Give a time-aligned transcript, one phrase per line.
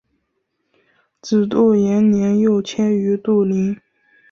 [1.21, 3.77] 子杜延年又迁于杜陵。